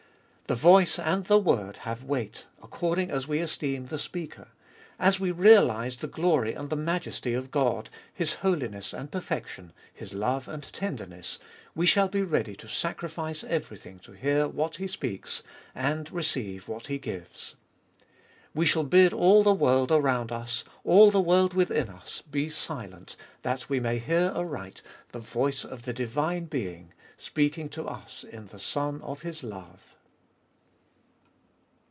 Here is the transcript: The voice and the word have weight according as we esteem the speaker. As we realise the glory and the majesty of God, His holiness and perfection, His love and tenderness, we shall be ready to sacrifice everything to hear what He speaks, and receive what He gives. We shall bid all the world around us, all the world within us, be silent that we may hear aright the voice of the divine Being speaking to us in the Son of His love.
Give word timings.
The 0.47 0.55
voice 0.55 0.99
and 0.99 1.27
the 1.27 1.39
word 1.39 1.77
have 1.87 2.03
weight 2.03 2.45
according 2.61 3.09
as 3.09 3.25
we 3.25 3.39
esteem 3.39 3.85
the 3.85 3.97
speaker. 3.97 4.49
As 4.99 5.17
we 5.17 5.31
realise 5.31 5.95
the 5.95 6.07
glory 6.09 6.53
and 6.53 6.69
the 6.69 6.75
majesty 6.75 7.33
of 7.33 7.51
God, 7.51 7.89
His 8.13 8.33
holiness 8.33 8.91
and 8.93 9.09
perfection, 9.09 9.71
His 9.93 10.13
love 10.13 10.49
and 10.49 10.61
tenderness, 10.73 11.39
we 11.73 11.85
shall 11.85 12.09
be 12.09 12.21
ready 12.21 12.53
to 12.57 12.67
sacrifice 12.67 13.45
everything 13.45 13.97
to 13.99 14.11
hear 14.11 14.45
what 14.45 14.75
He 14.75 14.87
speaks, 14.87 15.41
and 15.73 16.11
receive 16.11 16.67
what 16.67 16.87
He 16.87 16.97
gives. 16.97 17.55
We 18.53 18.65
shall 18.65 18.83
bid 18.83 19.13
all 19.13 19.43
the 19.43 19.53
world 19.53 19.89
around 19.89 20.33
us, 20.33 20.65
all 20.83 21.11
the 21.11 21.21
world 21.21 21.53
within 21.53 21.87
us, 21.87 22.23
be 22.29 22.49
silent 22.49 23.15
that 23.43 23.69
we 23.69 23.79
may 23.79 23.99
hear 23.99 24.33
aright 24.35 24.81
the 25.13 25.19
voice 25.19 25.63
of 25.63 25.83
the 25.83 25.93
divine 25.93 26.43
Being 26.47 26.91
speaking 27.15 27.69
to 27.69 27.85
us 27.87 28.25
in 28.25 28.47
the 28.47 28.59
Son 28.59 29.01
of 29.03 29.21
His 29.21 29.43
love. 29.45 29.85